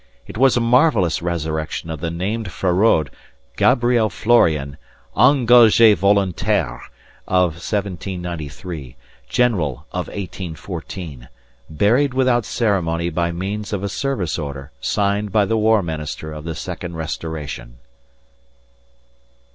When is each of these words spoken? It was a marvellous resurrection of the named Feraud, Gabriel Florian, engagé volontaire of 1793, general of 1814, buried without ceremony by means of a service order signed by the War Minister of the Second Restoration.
It 0.25 0.35
was 0.35 0.57
a 0.57 0.61
marvellous 0.61 1.21
resurrection 1.21 1.91
of 1.91 1.99
the 1.99 2.09
named 2.09 2.51
Feraud, 2.51 3.11
Gabriel 3.55 4.09
Florian, 4.09 4.77
engagé 5.15 5.95
volontaire 5.95 6.79
of 7.27 7.51
1793, 7.51 8.95
general 9.29 9.85
of 9.91 10.07
1814, 10.07 11.29
buried 11.69 12.15
without 12.15 12.45
ceremony 12.45 13.11
by 13.11 13.31
means 13.31 13.71
of 13.71 13.83
a 13.83 13.89
service 13.89 14.39
order 14.39 14.71
signed 14.81 15.31
by 15.31 15.45
the 15.45 15.55
War 15.55 15.83
Minister 15.83 16.33
of 16.33 16.45
the 16.45 16.55
Second 16.55 16.95
Restoration. 16.95 17.77